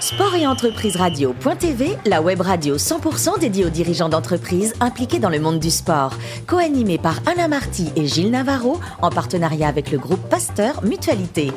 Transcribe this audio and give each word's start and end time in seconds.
Sport 0.00 0.34
et 0.34 0.46
entreprise 0.46 0.96
radio.tv, 0.96 1.96
la 2.04 2.20
web 2.20 2.40
radio 2.40 2.76
100% 2.76 3.38
dédiée 3.38 3.64
aux 3.64 3.70
dirigeants 3.70 4.08
d'entreprises 4.08 4.74
impliqués 4.80 5.18
dans 5.18 5.28
le 5.28 5.38
monde 5.38 5.60
du 5.60 5.70
sport. 5.70 6.14
Co-animée 6.46 6.98
par 6.98 7.20
Alain 7.26 7.48
Marty 7.48 7.90
et 7.96 8.06
Gilles 8.06 8.30
Navarro, 8.30 8.80
en 9.02 9.10
partenariat 9.10 9.68
avec 9.68 9.90
le 9.90 9.98
groupe 9.98 10.20
Pasteur 10.28 10.82
Mutualité. 10.84 11.52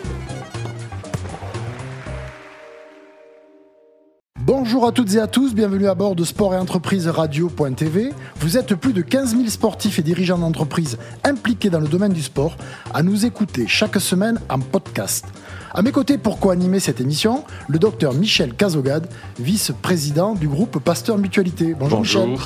Bonjour 4.69 4.85
à 4.85 4.91
toutes 4.91 5.13
et 5.13 5.19
à 5.21 5.27
tous, 5.27 5.55
bienvenue 5.55 5.87
à 5.87 5.95
bord 5.95 6.13
de 6.13 6.25
Sport 6.25 6.53
et 6.53 6.57
Entreprise 6.57 7.07
Radio.tv. 7.07 8.09
Vous 8.41 8.57
êtes 8.57 8.75
plus 8.75 8.91
de 8.91 9.01
15 9.01 9.37
000 9.37 9.47
sportifs 9.47 9.97
et 9.97 10.01
dirigeants 10.01 10.37
d'entreprises 10.37 10.97
impliqués 11.23 11.69
dans 11.69 11.79
le 11.79 11.87
domaine 11.87 12.11
du 12.11 12.21
sport 12.21 12.57
à 12.93 13.01
nous 13.01 13.25
écouter 13.25 13.65
chaque 13.65 13.95
semaine 14.01 14.41
en 14.49 14.59
podcast. 14.59 15.25
À 15.73 15.81
mes 15.83 15.93
côtés 15.93 16.17
pour 16.17 16.37
co-animer 16.37 16.81
cette 16.81 16.99
émission, 16.99 17.45
le 17.69 17.79
docteur 17.79 18.13
Michel 18.13 18.55
Cazogade, 18.55 19.07
vice-président 19.39 20.35
du 20.35 20.49
groupe 20.49 20.79
Pasteur 20.79 21.17
Mutualité. 21.17 21.73
Bonjour, 21.73 21.99
Bonjour. 21.99 22.27
Michel. 22.27 22.45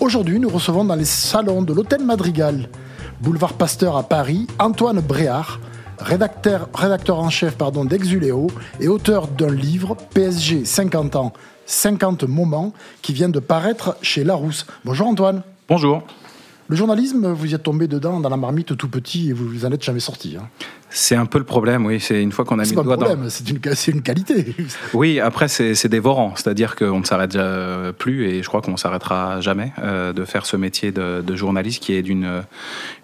Aujourd'hui, 0.00 0.40
nous 0.40 0.48
recevons 0.48 0.84
dans 0.84 0.96
les 0.96 1.04
salons 1.04 1.62
de 1.62 1.72
l'Hôtel 1.72 2.02
Madrigal, 2.04 2.68
boulevard 3.20 3.52
Pasteur 3.52 3.96
à 3.96 4.02
Paris, 4.02 4.48
Antoine 4.58 4.98
Bréard, 4.98 5.60
rédacteur, 6.00 6.68
rédacteur 6.74 7.18
en 7.18 7.30
chef 7.30 7.56
pardon, 7.56 7.84
d'Exuléo 7.84 8.48
et 8.80 8.88
auteur 8.88 9.28
d'un 9.28 9.52
livre, 9.52 9.96
PSG 10.14 10.64
50 10.64 11.16
ans, 11.16 11.32
50 11.66 12.24
moments, 12.24 12.72
qui 13.02 13.12
vient 13.12 13.28
de 13.28 13.40
paraître 13.40 13.96
chez 14.02 14.24
Larousse. 14.24 14.66
Bonjour 14.84 15.06
Antoine. 15.06 15.42
Bonjour. 15.68 16.02
Le 16.68 16.76
journalisme, 16.76 17.32
vous 17.32 17.50
y 17.50 17.54
êtes 17.54 17.64
tombé 17.64 17.88
dedans 17.88 18.20
dans 18.20 18.28
la 18.28 18.36
marmite 18.36 18.76
tout 18.76 18.88
petit 18.88 19.30
et 19.30 19.32
vous 19.32 19.64
en 19.64 19.72
êtes 19.72 19.82
jamais 19.82 20.00
sorti. 20.00 20.36
Hein. 20.36 20.48
C'est 20.90 21.16
un 21.16 21.26
peu 21.26 21.38
le 21.38 21.44
problème, 21.44 21.86
oui. 21.86 22.00
C'est 22.00 22.22
une 22.22 22.32
fois 22.32 22.44
qu'on 22.44 22.58
a 22.58 22.64
mis 22.64 22.70
le 22.70 22.82
doigt 22.82 22.96
dans. 22.96 23.28
C'est 23.28 23.48
une, 23.48 23.60
une 23.88 24.02
qualité. 24.02 24.54
Oui, 24.94 25.20
après 25.20 25.48
c'est 25.48 25.88
dévorant, 25.88 26.34
c'est-à-dire 26.36 26.74
qu'on 26.76 27.00
ne 27.00 27.04
s'arrête 27.04 27.36
plus 27.98 28.28
et 28.28 28.42
je 28.42 28.48
crois 28.48 28.60
qu'on 28.60 28.76
s'arrêtera 28.76 29.40
jamais 29.40 29.72
euh, 29.82 30.12
de 30.12 30.24
faire 30.24 30.46
ce 30.46 30.56
métier 30.56 30.92
de, 30.92 31.36
journaliste 31.36 31.82
qui 31.82 31.94
est 31.94 32.02
d'une 32.02 32.42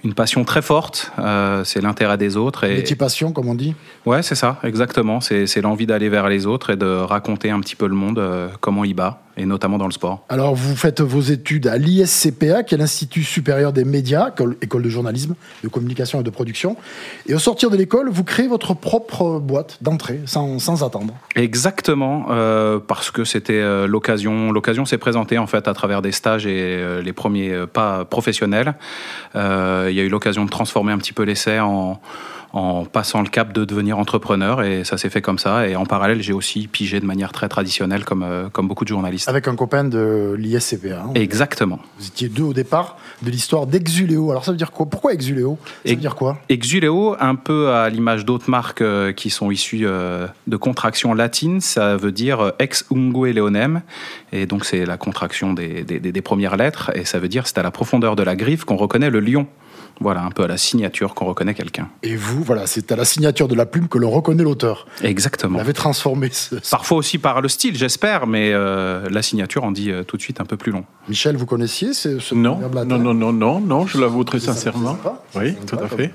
une 0.04 0.14
passion 0.14 0.44
très 0.44 0.62
forte. 0.62 1.12
Euh, 1.18 1.64
c'est 1.64 1.80
l'intérêt 1.80 2.18
des 2.18 2.36
autres. 2.36 2.64
Et... 2.64 2.76
Métier 2.76 2.96
passion, 2.96 3.32
comme 3.32 3.48
on 3.48 3.54
dit. 3.54 3.74
Ouais, 4.04 4.22
c'est 4.22 4.34
ça, 4.34 4.58
exactement. 4.62 5.20
C'est 5.20 5.60
l'envie 5.60 5.86
d'aller 5.86 6.08
vers 6.08 6.28
les 6.28 6.46
autres 6.46 6.70
et 6.70 6.76
de 6.76 6.86
raconter 6.86 7.50
un 7.50 7.60
petit 7.60 7.76
peu 7.76 7.86
le 7.86 7.94
monde, 7.94 8.18
euh, 8.18 8.48
comment 8.60 8.84
il 8.84 8.94
bat 8.94 9.20
et 9.36 9.44
notamment 9.44 9.78
dans 9.78 9.86
le 9.86 9.92
sport. 9.92 10.24
Alors, 10.28 10.54
vous 10.54 10.76
faites 10.76 11.00
vos 11.00 11.20
études 11.20 11.66
à 11.66 11.76
l'ISCPA, 11.76 12.62
qui 12.62 12.74
est 12.74 12.78
l'Institut 12.78 13.22
supérieur 13.22 13.72
des 13.72 13.84
médias, 13.84 14.32
école 14.62 14.82
de 14.82 14.88
journalisme, 14.88 15.34
de 15.62 15.68
communication 15.68 16.20
et 16.20 16.22
de 16.22 16.30
production. 16.30 16.76
Et 17.26 17.34
au 17.34 17.38
sortir 17.38 17.70
de 17.70 17.76
l'école, 17.76 18.08
vous 18.08 18.24
créez 18.24 18.48
votre 18.48 18.74
propre 18.74 19.38
boîte 19.38 19.78
d'entrée 19.82 20.20
sans, 20.26 20.58
sans, 20.58 20.82
attendre. 20.82 21.14
Exactement, 21.34 22.26
euh, 22.30 22.78
parce 22.78 23.10
que 23.10 23.24
c'était 23.24 23.54
euh, 23.54 23.86
l'occasion. 23.86 24.52
L'occasion 24.52 24.84
s'est 24.84 24.98
présentée 24.98 25.38
en 25.38 25.46
fait 25.46 25.68
à 25.68 25.74
travers 25.74 26.02
des 26.02 26.12
stages 26.12 26.46
et 26.46 26.52
euh, 26.56 27.02
les 27.02 27.12
premiers 27.12 27.66
pas 27.72 28.04
professionnels. 28.04 28.74
Il 29.34 29.92
y 29.92 30.00
a 30.00 30.02
eu 30.02 30.08
l'occasion 30.08 30.44
de 30.44 30.50
transformer 30.50 30.92
un 30.92 30.98
petit 30.98 31.12
peu 31.12 31.22
l'essai 31.22 31.60
en 31.60 32.00
en 32.56 32.86
passant 32.86 33.20
le 33.20 33.28
cap 33.28 33.52
de 33.52 33.66
devenir 33.66 33.98
entrepreneur 33.98 34.62
et 34.62 34.82
ça 34.82 34.96
s'est 34.96 35.10
fait 35.10 35.20
comme 35.20 35.38
ça. 35.38 35.68
Et 35.68 35.76
en 35.76 35.84
parallèle, 35.84 36.22
j'ai 36.22 36.32
aussi 36.32 36.68
pigé 36.68 37.00
de 37.00 37.04
manière 37.04 37.32
très 37.32 37.50
traditionnelle 37.50 38.06
comme, 38.06 38.22
euh, 38.22 38.48
comme 38.48 38.66
beaucoup 38.66 38.84
de 38.84 38.88
journalistes. 38.88 39.28
Avec 39.28 39.46
un 39.46 39.54
copain 39.54 39.84
de 39.84 40.34
l'ISCPA. 40.38 41.02
Hein. 41.02 41.10
Exactement. 41.14 41.78
Vous 41.98 42.06
étiez 42.06 42.30
deux 42.30 42.44
au 42.44 42.54
départ 42.54 42.96
de 43.20 43.30
l'histoire 43.30 43.66
d'Exuléo. 43.66 44.30
Alors 44.30 44.42
ça 44.42 44.52
veut 44.52 44.56
dire 44.56 44.72
quoi? 44.72 44.86
Pourquoi 44.86 45.12
Exuléo 45.12 45.58
Ça 45.84 45.90
veut 45.90 46.00
dire 46.00 46.14
quoi? 46.14 46.38
Exuléo, 46.48 47.14
un 47.20 47.34
peu 47.34 47.68
à 47.70 47.90
l'image 47.90 48.24
d'autres 48.24 48.48
marques 48.48 48.80
euh, 48.80 49.12
qui 49.12 49.28
sont 49.28 49.50
issues 49.50 49.86
euh, 49.86 50.26
de 50.46 50.56
contractions 50.56 51.12
latines, 51.12 51.60
ça 51.60 51.96
veut 51.98 52.12
dire 52.12 52.52
ex 52.58 52.86
ungue 52.90 53.34
leonem. 53.34 53.82
Et 54.32 54.46
donc 54.46 54.64
c'est 54.64 54.86
la 54.86 54.96
contraction 54.96 55.52
des, 55.52 55.84
des, 55.84 56.00
des, 56.00 56.22
premières 56.22 56.56
lettres 56.56 56.90
et 56.94 57.04
ça 57.04 57.18
veut 57.18 57.28
dire 57.28 57.46
c'est 57.46 57.58
à 57.58 57.62
la 57.62 57.70
profondeur 57.70 58.16
de 58.16 58.22
la 58.22 58.34
griffe 58.34 58.64
qu'on 58.64 58.76
reconnaît 58.76 59.10
le 59.10 59.20
lion. 59.20 59.46
Voilà, 60.00 60.22
un 60.22 60.30
peu 60.30 60.42
à 60.42 60.46
la 60.46 60.56
signature 60.58 61.14
qu'on 61.14 61.24
reconnaît 61.24 61.54
quelqu'un. 61.54 61.88
Et 62.02 62.16
vous, 62.16 62.42
voilà, 62.42 62.66
c'est 62.66 62.92
à 62.92 62.96
la 62.96 63.04
signature 63.04 63.48
de 63.48 63.54
la 63.54 63.66
plume 63.66 63.88
que 63.88 63.98
l'on 63.98 64.10
reconnaît 64.10 64.42
l'auteur. 64.42 64.86
Exactement. 65.02 65.54
Vous 65.54 65.60
avez 65.60 65.72
transformé 65.72 66.30
Parfois 66.70 66.98
aussi 66.98 67.18
par 67.18 67.40
le 67.40 67.48
style, 67.48 67.76
j'espère, 67.76 68.26
mais 68.26 68.52
euh, 68.52 69.08
la 69.10 69.22
signature 69.22 69.64
en 69.64 69.72
dit 69.72 69.90
euh, 69.90 70.02
tout 70.02 70.16
de 70.16 70.22
suite 70.22 70.40
un 70.40 70.44
peu 70.44 70.56
plus 70.56 70.72
long. 70.72 70.84
Michel, 71.08 71.36
vous 71.36 71.46
connaissiez 71.46 71.94
ce, 71.94 72.18
ce 72.18 72.34
non, 72.34 72.58
non, 72.58 72.98
non, 72.98 73.14
non, 73.14 73.32
non, 73.32 73.60
non, 73.60 73.86
je 73.86 73.98
l'avoue 73.98 74.24
très 74.24 74.40
sincèrement. 74.40 74.98
Oui, 75.34 75.54
tout 75.66 75.76
à 75.76 75.88
fait. 75.88 76.12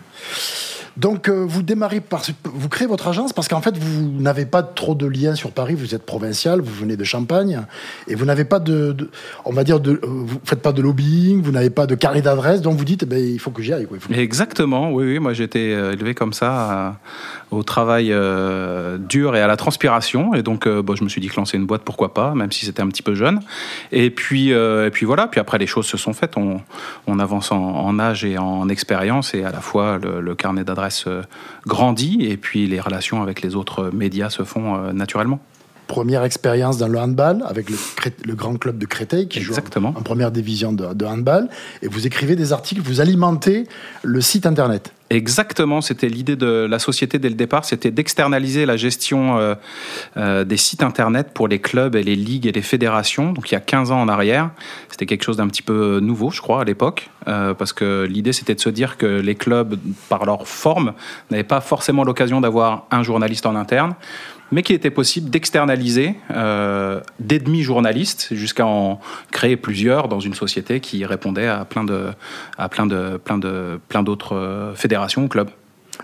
Donc 0.98 1.30
euh, 1.30 1.46
vous 1.48 1.62
démarrez 1.62 2.02
par, 2.02 2.22
vous 2.44 2.70
créez 2.70 2.88
votre 2.88 3.08
agence 3.08 3.32
parce 3.32 3.48
qu'en 3.48 3.62
fait 3.62 3.78
vous 3.78 4.22
n'avez 4.22 4.46
pas 4.46 4.62
trop 4.62 4.94
de 4.94 5.06
liens 5.06 5.36
sur 5.36 5.52
Paris, 5.52 5.74
vous 5.74 5.96
êtes 5.96 6.06
provincial, 6.06 6.60
vous 6.60 6.74
venez 6.74 6.98
de 6.98 7.04
Champagne 7.04 7.62
et 8.08 8.16
vous 8.16 8.26
n'avez 8.26 8.44
pas 8.44 8.60
de, 8.60 9.10
on 9.46 9.54
va 9.54 9.64
dire 9.64 9.80
de, 9.80 9.94
euh, 9.94 10.00
vous 10.04 10.40
faites 10.44 10.62
pas 10.62 10.74
de 10.74 10.82
lobbying, 10.82 11.42
vous 11.42 11.52
n'avez 11.52 11.70
pas 11.70 11.88
de 11.88 11.96
carnet 11.96 12.22
d'adresse, 12.22 12.62
donc 12.62 12.78
vous 12.78 12.86
dites 12.86 13.04
eh 13.04 13.06
ben, 13.06 13.20
il 13.20 13.40
faut 13.40 13.52
que 13.52 13.62
j'y 13.62 13.74
aille. 13.74 13.88
Exactement, 14.12 14.92
oui, 14.92 15.06
oui, 15.06 15.20
moi 15.20 15.32
été 15.32 15.74
euh, 15.74 15.94
élevé 15.94 16.14
comme 16.14 16.34
ça 16.34 17.00
au 17.52 17.64
travail 17.64 18.14
dur 19.10 19.36
et 19.36 19.42
à 19.42 19.48
la 19.48 19.58
transpiration. 19.58 20.34
Et 20.34 20.44
donc 20.44 20.66
je 20.66 21.04
me 21.04 21.10
suis 21.10 21.20
dit 21.20 21.28
que 21.28 21.36
lancer 21.36 21.58
une 21.58 21.66
boîte 21.66 21.82
pourquoi 21.84 22.14
pas, 22.14 22.34
même 22.34 22.52
si 22.52 22.66
c'était 22.66 22.82
un 22.82 22.88
petit 22.88 23.02
peu 23.02 23.14
jeune. 23.14 23.42
Et 23.92 24.10
puis 24.10 24.52
et 24.52 24.90
puis 24.92 25.06
voilà, 25.06 25.28
puis 25.28 25.40
après 25.40 25.58
les 25.58 25.68
choses 25.68 25.86
se 25.86 25.98
sont 25.98 26.14
faites, 26.14 26.38
on, 26.38 26.62
on 27.08 27.20
avance 27.20 27.52
en, 27.52 28.00
âge 28.00 28.24
et 28.24 28.38
en 28.38 28.70
expérience 28.70 29.34
et 29.34 29.44
à 29.44 29.52
la 29.52 29.60
fois 29.60 29.98
le, 29.98 30.22
le 30.22 30.36
carnet 30.36 30.64
d'adresse 30.64 30.81
euh, 31.08 31.24
grandit 31.66 32.20
et 32.22 32.38
puis 32.38 32.68
les 32.68 32.80
relations 32.80 33.22
avec 33.22 33.42
les 33.42 33.56
autres 33.56 33.90
médias 33.94 34.30
se 34.30 34.44
font 34.44 34.76
euh, 34.76 34.94
naturellement 34.94 35.40
première 35.92 36.24
expérience 36.24 36.78
dans 36.78 36.88
le 36.88 36.98
handball 36.98 37.44
avec 37.46 37.70
le, 37.70 37.76
le, 38.26 38.34
grand 38.34 38.56
club 38.56 38.78
de 38.78 38.86
Créteil 38.86 39.28
qui 39.28 39.40
Exactement. 39.40 39.92
joue 39.92 40.00
en, 40.00 40.02
première 40.02 40.32
division 40.32 40.72
de, 40.72 41.06
handball. 41.06 41.50
Et 41.82 41.90
vous 41.90 42.08
écrivez 42.08 42.38
des 42.38 42.54
articles, 42.54 42.82
vous 42.82 43.02
alimentez 43.02 43.68
le 44.02 44.22
site 44.22 44.46
internet. 44.46 44.94
Exactement, 45.10 45.82
c'était 45.82 46.08
l'idée 46.08 46.38
de 46.38 46.66
la 46.70 46.80
société 46.80 47.20
dès 47.20 47.28
le 47.28 47.36
départ, 47.36 47.66
c'était 47.66 47.92
d'externaliser 47.92 48.66
la 48.66 48.78
gestion 48.78 49.38
euh, 49.38 49.56
euh, 50.16 50.46
des 50.46 50.56
sites 50.56 50.84
internet 50.84 51.32
pour 51.34 51.50
les 51.50 51.60
clubs 51.60 51.98
et 51.98 52.04
les 52.04 52.16
ligues 52.16 52.48
et 52.48 52.54
les 52.54 52.62
fédérations. 52.62 53.34
Donc 53.34 53.52
il 53.52 53.56
y 53.56 53.58
a 53.58 53.60
15 53.60 53.92
ans 53.92 54.00
en 54.00 54.08
arrière, 54.08 54.52
c'était 54.90 55.06
quelque 55.06 55.24
chose 55.24 55.36
d'un 55.36 55.50
petit 55.50 55.62
peu 55.62 56.00
nouveau, 56.02 56.32
je 56.32 56.40
crois, 56.40 56.62
à 56.62 56.64
l'époque, 56.64 57.10
euh, 57.28 57.54
parce 57.54 57.74
que 57.74 58.08
l'idée 58.10 58.32
c'était 58.32 58.56
de 58.56 58.62
se 58.62 58.70
dire 58.70 58.96
que 58.96 59.06
les 59.06 59.36
clubs, 59.36 59.78
par 60.08 60.24
leur 60.24 60.48
forme, 60.48 60.94
n'avaient 61.30 61.44
pas 61.44 61.60
forcément 61.60 62.06
l'occasion 62.06 62.40
d'avoir 62.40 62.86
un 62.92 63.04
journaliste 63.04 63.46
en 63.46 63.58
interne 63.58 63.96
mais 64.52 64.64
qu'il 64.64 64.76
était 64.76 64.92
possible 64.92 65.30
d'externaliser 65.30 66.16
euh, 66.32 67.02
des 67.20 67.40
demi-journalistes 67.40 68.30
jusqu'à 68.32 68.66
en 68.66 69.00
créer 69.32 69.56
plusieurs 69.56 70.08
dans 70.08 70.20
une 70.20 70.34
société 70.34 70.80
qui 70.80 71.06
répondait 71.06 71.48
à 71.48 71.66
plein 71.66 71.84
de, 71.84 72.10
plein 72.70 72.86
de, 72.86 73.18
plein 73.18 73.38
de, 73.38 73.80
plein 73.88 74.04
d'autres 74.04 74.36
euh, 74.36 74.76
fédérations 74.76 75.24
ou 75.24 75.28
clubs. 75.28 75.50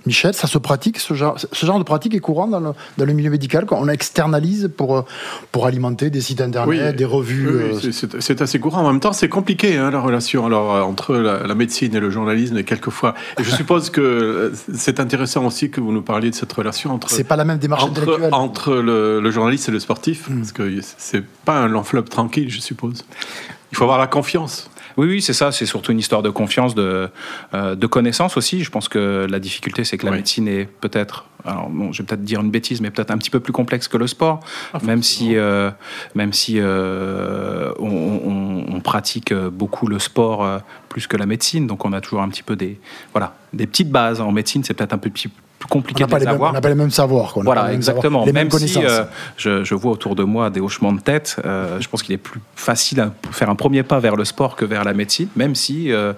Michel, 0.06 0.34
ça 0.34 0.48
se 0.48 0.58
pratique, 0.58 1.00
ce 1.00 1.14
genre, 1.14 1.38
ce 1.38 1.66
genre 1.66 1.80
de 1.80 1.84
pratique 1.84 2.14
est 2.14 2.20
courant 2.20 2.48
dans 2.48 2.60
le, 2.60 2.72
dans 2.98 3.06
le 3.06 3.14
milieu 3.14 3.30
médical, 3.30 3.66
quand 3.66 3.78
on 3.80 3.88
externalise 3.88 4.70
pour, 4.76 5.06
pour 5.52 5.66
alimenter 5.66 6.10
des 6.10 6.22
sites 6.22 6.42
internet, 6.42 6.96
des 6.96 7.06
revues. 7.06 7.48
Oui, 7.48 7.80
euh, 7.86 8.20
c'est 8.20 8.42
assez 8.42 8.60
courant. 8.60 8.84
En 8.84 8.92
même 8.92 9.00
temps, 9.00 9.14
c'est 9.14 9.30
compliqué 9.30 9.78
hein, 9.78 9.92
la 9.92 10.00
relation 10.00 10.46
alors, 10.46 10.76
euh, 10.76 10.82
entre 10.82 11.16
la, 11.16 11.56
médecine 11.56 11.96
et 11.96 12.00
le 12.00 12.10
journalisme, 12.10 12.64
quelquefois. 12.64 13.16
Et 13.40 13.44
je 13.44 13.52
suppose 13.52 13.90
que 13.90 14.02
euh, 14.02 14.54
c'est 14.74 15.00
intéressant 15.00 15.46
aussi 15.46 15.70
que 15.72 15.82
vous 15.82 15.92
nous 15.92 16.04
parliez 16.04 16.30
de 16.30 16.36
cette 16.36 16.54
relation 16.54 16.92
entre. 16.92 17.10
C'est 17.10 17.24
pas 17.24 17.36
la 17.36 17.46
même 17.46 17.58
démarche 17.58 17.84
entre, 17.84 18.30
entre 18.32 18.76
le, 18.76 19.32
journaliste 19.32 19.70
et 19.70 19.72
le 19.72 19.80
sportif, 19.80 20.30
hmm. 20.30 20.40
parce 20.40 20.52
que 20.52 20.80
c'est 20.98 21.26
pas 21.26 21.60
un 21.60 21.68
long 21.68 21.84
fleuve 21.84 22.06
tranquille, 22.06 22.50
je 22.50 22.60
suppose. 22.60 23.06
Il 23.72 23.78
faut 23.78 23.84
avoir 23.84 24.00
la 24.00 24.08
confiance. 24.08 24.70
Oui, 24.98 25.08
oui, 25.08 25.22
c'est 25.22 25.34
ça. 25.34 25.52
C'est 25.52 25.68
surtout 25.68 25.92
une 25.92 26.00
histoire 26.00 26.24
de 26.24 26.32
confiance, 26.32 26.74
de, 26.74 27.10
euh, 27.54 27.76
de 27.76 27.88
connaissance 27.88 28.36
aussi. 28.36 28.64
Je 28.64 28.72
pense 28.72 28.90
que 28.90 29.28
la 29.30 29.40
difficulté, 29.40 29.84
c'est 29.84 29.98
que 29.98 30.06
la 30.06 30.12
médecine 30.12 30.48
est 30.48 30.66
peut-être, 30.66 31.26
alors 31.46 31.70
bon, 31.70 31.94
je 31.94 32.02
vais 32.02 32.08
peut-être 32.08 32.24
dire 32.24 32.42
une 32.42 32.50
bêtise, 32.50 32.82
mais 32.82 32.90
peut-être 32.90 33.12
un 33.12 33.18
petit 33.18 33.30
peu 33.30 33.40
plus 33.40 33.54
complexe 33.54 33.88
que 33.88 33.98
le 33.98 34.08
sport, 34.08 34.40
ah, 34.74 34.80
même 34.84 35.04
si, 35.04 35.36
euh, 35.36 35.70
même 36.16 36.34
si 36.34 36.56
euh, 36.58 37.72
on, 37.80 38.66
on, 38.68 38.80
pratique 38.82 39.34
beaucoup 39.34 39.88
le 39.88 40.00
sport 40.00 40.62
plus 40.88 41.08
que 41.08 41.18
la 41.18 41.26
médecine. 41.26 41.68
Donc 41.68 41.86
on 41.86 41.94
a 41.94 42.02
toujours 42.02 42.22
un 42.22 42.30
petit 42.30 42.44
peu 42.44 42.56
des, 42.56 42.80
voilà, 43.12 43.36
des 43.54 43.68
petites 43.68 43.92
bases. 43.92 44.22
En 44.22 44.32
médecine, 44.32 44.64
c'est 44.64 44.74
peut-être 44.74 44.94
un 44.94 44.98
peu 44.98 45.10
plus 45.58 45.68
compliqué 45.68 46.06
de 46.06 46.16
les, 46.16 46.28
avoir. 46.28 46.52
on 46.52 46.54
n'a 46.54 46.62
pas 46.62 46.70
les 46.70 46.76
mêmes 46.76 46.92
savoirs. 46.92 47.34
Voilà, 47.38 47.74
exactement. 47.74 48.26
Les 48.26 48.32
même 48.32 48.52
si 48.52 48.78
euh, 48.78 49.04
je, 49.38 49.64
je, 49.64 49.76
vois 49.76 49.92
autour 49.92 50.16
de 50.16 50.24
moi 50.24 50.50
des 50.50 50.60
hochements 50.60 50.94
de 50.94 51.02
tête, 51.02 51.38
euh, 51.46 51.80
je 51.80 51.88
pense 51.90 52.04
qu'il 52.04 52.14
est 52.14 52.20
plus 52.20 52.40
facile 52.56 53.00
à 53.02 53.12
faire 53.32 53.50
un 53.50 53.56
premier 53.56 53.84
pas 53.84 54.00
vers 54.00 54.16
le 54.16 54.26
sport 54.26 54.56
que 54.56 54.66
vers 54.66 54.84
la 54.84 54.94
médecine, 54.94 55.28
même 55.36 55.56
si 55.56 55.92
euh, 55.92 56.14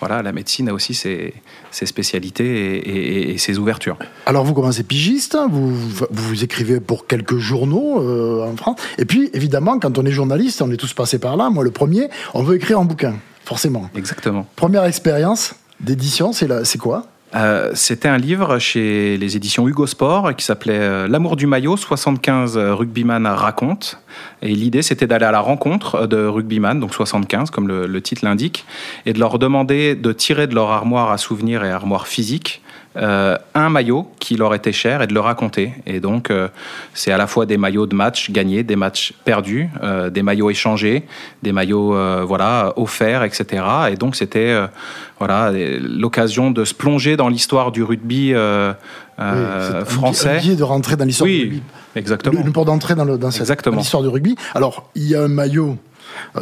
voilà, 0.00 0.22
la 0.22 0.32
médecine 0.32 0.68
a 0.68 0.72
aussi 0.72 0.94
ses, 0.94 1.34
ses 1.70 1.86
spécialités 1.86 3.32
et, 3.32 3.38
ses 3.38 3.58
ouvertures. 3.58 3.96
Alors 4.26 4.44
vous 4.44 4.54
commencez 4.54 4.82
pigiste, 4.82 5.34
hein, 5.34 5.48
vous, 5.50 5.72
vous, 6.10 6.44
écrivez 6.44 6.80
pour 6.80 7.06
quelques 7.06 7.38
journaux 7.38 8.44
en 8.44 8.56
France, 8.56 8.80
et 8.98 9.04
puis 9.04 9.30
évidemment, 9.32 9.78
quand 9.78 9.98
on 9.98 10.04
est 10.04 10.10
journaliste, 10.10 10.62
on 10.62 10.70
est 10.70 10.76
tous 10.76 10.92
passés 10.92 11.18
par 11.18 11.36
là, 11.36 11.48
moi 11.48 11.64
le 11.64 11.70
premier, 11.70 12.08
on 12.34 12.42
veut 12.42 12.56
écrire 12.56 12.78
un 12.80 12.84
bouquin, 12.84 13.14
forcément. 13.44 13.88
Exactement. 13.94 14.46
Première 14.56 14.84
expérience 14.84 15.54
d'édition, 15.80 16.32
c'est 16.32 16.78
quoi? 16.78 17.06
Euh, 17.34 17.70
c'était 17.74 18.08
un 18.08 18.18
livre 18.18 18.58
chez 18.58 19.16
les 19.16 19.36
éditions 19.36 19.68
Hugo 19.68 19.86
Sport 19.86 20.34
qui 20.34 20.44
s'appelait 20.44 20.80
euh, 20.80 21.08
L'amour 21.08 21.36
du 21.36 21.46
maillot, 21.46 21.76
75 21.76 22.56
rugbyman 22.58 23.26
racontent. 23.26 23.98
Et 24.42 24.54
l'idée, 24.54 24.82
c'était 24.82 25.06
d'aller 25.06 25.26
à 25.26 25.30
la 25.30 25.40
rencontre 25.40 26.06
de 26.06 26.26
rugbyman, 26.26 26.80
donc 26.80 26.92
75, 26.92 27.50
comme 27.50 27.68
le, 27.68 27.86
le 27.86 28.00
titre 28.02 28.24
l'indique, 28.24 28.64
et 29.06 29.12
de 29.12 29.20
leur 29.20 29.38
demander 29.38 29.94
de 29.94 30.12
tirer 30.12 30.46
de 30.46 30.54
leur 30.54 30.70
armoire 30.70 31.10
à 31.12 31.18
souvenirs 31.18 31.64
et 31.64 31.70
armoire 31.70 32.08
physique 32.08 32.62
euh, 32.96 33.38
un 33.54 33.68
maillot 33.68 34.10
qui 34.18 34.34
leur 34.34 34.52
était 34.52 34.72
cher 34.72 35.00
et 35.00 35.06
de 35.06 35.14
le 35.14 35.20
raconter. 35.20 35.74
Et 35.86 36.00
donc, 36.00 36.28
euh, 36.30 36.48
c'est 36.92 37.12
à 37.12 37.16
la 37.16 37.28
fois 37.28 37.46
des 37.46 37.56
maillots 37.56 37.86
de 37.86 37.94
matchs 37.94 38.32
gagnés, 38.32 38.64
des 38.64 38.74
matchs 38.74 39.12
perdus, 39.24 39.68
euh, 39.82 40.10
des 40.10 40.24
maillots 40.24 40.50
échangés, 40.50 41.04
des 41.44 41.52
maillots 41.52 41.96
voilà 42.26 42.72
offerts, 42.76 43.22
etc. 43.22 43.62
Et 43.92 43.96
donc, 43.96 44.16
c'était 44.16 44.56
voilà 45.18 45.52
l'occasion 45.52 46.50
de 46.50 46.64
se 46.64 46.74
plonger 46.74 47.16
dans 47.16 47.28
l'histoire 47.28 47.70
du 47.70 47.84
rugby 47.84 48.34
français. 49.86 50.40
Un 50.44 50.54
de 50.54 50.62
rentrer 50.64 50.96
dans 50.96 51.04
l'histoire 51.04 51.28
du 51.28 51.42
rugby. 51.42 51.62
Exactement. 51.94 52.40
Une 52.40 52.52
porte 52.52 52.66
d'entrée 52.66 52.96
dans 52.96 53.04
l'histoire 53.04 54.02
du 54.02 54.08
rugby. 54.08 54.34
Alors, 54.54 54.90
il 54.96 55.08
y 55.08 55.14
a 55.14 55.22
un 55.22 55.28
maillot 55.28 55.76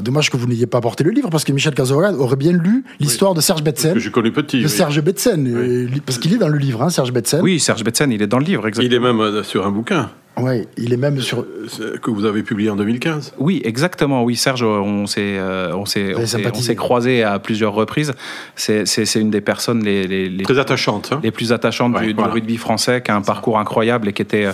dommage 0.00 0.30
que 0.30 0.36
vous 0.36 0.46
n'ayez 0.46 0.66
pas 0.66 0.78
apporté 0.78 1.04
le 1.04 1.10
livre, 1.10 1.30
parce 1.30 1.44
que 1.44 1.52
Michel 1.52 1.74
Cazorla 1.74 2.12
aurait 2.14 2.36
bien 2.36 2.52
lu 2.52 2.84
l'histoire 3.00 3.34
de 3.34 3.40
Serge 3.40 3.62
Betsen. 3.62 3.94
Que 3.94 4.00
je 4.00 4.10
connais 4.10 4.30
petit. 4.30 4.62
De 4.62 4.68
Serge 4.68 5.00
Betsen, 5.00 5.46
euh, 5.46 5.88
parce 6.04 6.18
qu'il 6.18 6.32
est 6.32 6.38
dans 6.38 6.48
le 6.48 6.58
livre, 6.58 6.82
hein, 6.82 6.90
Serge 6.90 7.12
Betsen. 7.12 7.40
Oui, 7.42 7.60
Serge 7.60 7.84
Betsen, 7.84 8.10
il 8.12 8.22
est 8.22 8.26
dans 8.26 8.38
le 8.38 8.44
livre, 8.44 8.66
exactement. 8.66 8.90
Il 8.90 8.94
est 8.94 9.12
même 9.12 9.20
euh, 9.20 9.42
sur 9.42 9.66
un 9.66 9.70
bouquin. 9.70 10.10
Oui, 10.40 10.66
il 10.76 10.92
est 10.92 10.96
même 10.96 11.20
sur. 11.20 11.44
Que 12.02 12.10
vous 12.10 12.24
avez 12.24 12.42
publié 12.42 12.70
en 12.70 12.76
2015 12.76 13.34
Oui, 13.38 13.60
exactement. 13.64 14.22
Oui, 14.22 14.36
Serge, 14.36 14.62
on 14.62 15.06
s'est 15.06 15.38
on 15.40 15.86
s'est 15.86 16.76
croisé 16.76 17.22
à 17.22 17.38
plusieurs 17.38 17.72
reprises. 17.72 18.12
C'est 18.56 19.14
une 19.16 19.30
des 19.30 19.40
personnes 19.40 19.82
les, 19.84 20.06
les, 20.06 20.42
Très 20.44 20.58
attachantes. 20.58 21.10
Hein. 21.12 21.20
les 21.22 21.30
plus 21.30 21.52
attachantes 21.52 21.98
du, 22.00 22.14
rugby 22.16 22.56
français, 22.56 23.02
qui 23.02 23.10
a 23.10 23.16
un 23.16 23.22
parcours 23.22 23.58
incroyable 23.58 24.08
et 24.08 24.12
qui 24.12 24.22
était 24.22 24.48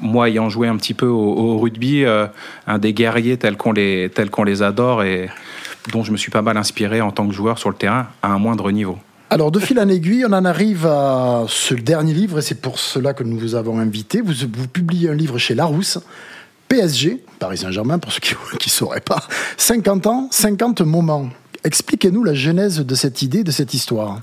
moi 0.00 0.28
ayant 0.28 0.48
joué 0.48 0.68
un 0.68 0.76
petit 0.76 0.94
peu 0.94 1.06
au, 1.06 1.58
rugby, 1.58 2.04
euh, 2.04 2.26
un 2.66 2.78
des 2.78 2.92
guerriers 2.92 3.36
tels 3.36 3.56
qu'on 3.56 3.72
les, 3.72 4.10
tels 4.14 4.30
qu'on 4.30 4.44
les 4.44 4.62
adore 4.62 5.02
et 5.02 5.28
dont 5.92 6.02
je 6.02 6.12
me 6.12 6.16
suis 6.16 6.30
pas 6.30 6.42
mal 6.42 6.56
inspiré 6.56 7.00
en 7.00 7.10
tant 7.10 7.26
que 7.26 7.34
joueur 7.34 7.58
sur 7.58 7.70
le 7.70 7.76
terrain 7.76 8.08
à 8.22 8.28
un 8.28 8.38
moindre 8.38 8.70
niveau. 8.70 8.98
Alors, 9.32 9.52
de 9.52 9.60
fil 9.60 9.78
en 9.78 9.88
aiguille, 9.88 10.24
on 10.28 10.32
en 10.32 10.44
arrive 10.44 10.86
à 10.86 11.44
ce 11.46 11.74
dernier 11.74 12.12
livre, 12.12 12.40
et 12.40 12.42
c'est 12.42 12.60
pour 12.60 12.80
cela 12.80 13.14
que 13.14 13.22
nous 13.22 13.38
vous 13.38 13.54
avons 13.54 13.78
invité. 13.78 14.20
Vous, 14.20 14.34
publiez 14.66 15.08
un 15.08 15.14
livre 15.14 15.38
chez 15.38 15.54
Larousse, 15.54 16.00
PSG, 16.66 17.22
Paris 17.38 17.58
Saint-Germain, 17.58 18.00
pour 18.00 18.10
ceux 18.10 18.18
qui 18.18 18.34
ne 18.66 18.70
sauraient 18.70 19.00
pas. 19.00 19.22
50 19.56 20.08
ans, 20.08 20.28
50 20.32 20.80
moments. 20.80 21.28
Expliquez-nous 21.62 22.24
la 22.24 22.34
genèse 22.34 22.80
de 22.80 22.94
cette 22.96 23.22
idée, 23.22 23.44
de 23.44 23.52
cette 23.52 23.72
histoire. 23.72 24.20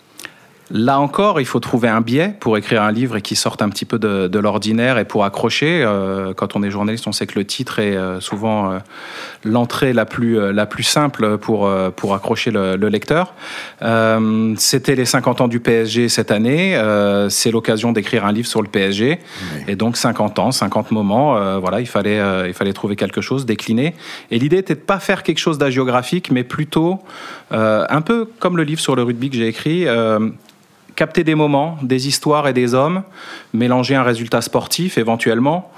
Là 0.69 0.99
encore, 0.99 1.39
il 1.39 1.45
faut 1.45 1.61
trouver 1.61 1.87
un 1.87 2.01
biais 2.01 2.33
pour 2.41 2.57
écrire 2.57 2.81
un 2.81 2.91
livre 2.91 3.15
et 3.15 3.21
qui 3.21 3.37
sorte 3.37 3.61
un 3.61 3.69
petit 3.69 3.85
peu 3.85 3.99
de, 3.99 4.39
l'ordinaire 4.39 4.97
et 4.97 5.05
pour 5.05 5.23
accrocher. 5.23 5.81
Euh, 5.81 6.33
quand 6.33 6.57
on 6.57 6.63
est 6.63 6.69
journaliste, 6.69 7.07
on 7.07 7.13
sait 7.13 7.25
que 7.25 7.39
le 7.39 7.45
titre 7.45 7.79
est 7.79 7.95
euh, 7.95 8.19
souvent 8.19 8.71
euh, 8.71 8.79
l'entrée 9.45 9.93
la 9.93 10.05
plus, 10.05 10.51
la 10.51 10.65
plus 10.65 10.83
simple 10.83 11.37
pour, 11.37 11.71
pour 11.95 12.13
accrocher 12.13 12.51
le, 12.51 12.75
lecteur. 12.87 13.33
C'était 14.57 14.95
les 14.95 15.05
50 15.05 15.41
ans 15.41 15.47
du 15.47 15.59
PSG 15.59 16.09
cette 16.09 16.31
année. 16.31 16.79
C'est 17.29 17.51
l'occasion 17.51 17.91
d'écrire 17.91 18.25
un 18.25 18.31
livre 18.31 18.47
sur 18.47 18.61
le 18.61 18.67
PSG. 18.67 19.19
Et 19.67 19.75
donc 19.75 19.97
50 19.97 20.39
ans, 20.39 20.51
50 20.51 20.91
moments, 20.91 21.59
voilà, 21.59 21.79
il 21.79 21.87
fallait, 21.87 22.21
il 22.47 22.53
fallait 22.53 22.73
trouver 22.73 22.95
quelque 22.95 23.21
chose, 23.21 23.45
décliner. 23.45 23.93
Et 24.31 24.39
l'idée 24.39 24.57
était 24.57 24.75
de 24.75 24.79
pas 24.79 24.99
faire 24.99 25.23
quelque 25.23 25.39
chose 25.39 25.57
d'agiographique, 25.57 26.31
mais 26.31 26.43
plutôt 26.43 26.99
un 27.51 28.01
peu 28.01 28.29
comme 28.39 28.57
le 28.57 28.63
livre 28.63 28.81
sur 28.81 28.95
le 28.95 29.03
rugby 29.03 29.29
que 29.29 29.35
j'ai 29.35 29.47
écrit 29.47 29.85
capter 30.97 31.23
des 31.23 31.35
moments, 31.35 31.77
des 31.81 32.09
histoires 32.09 32.47
et 32.49 32.53
des 32.53 32.73
hommes, 32.73 33.03
mélanger 33.53 33.95
un 33.95 34.03
résultat 34.03 34.41
sportif 34.41 34.97
éventuellement, 34.97 35.71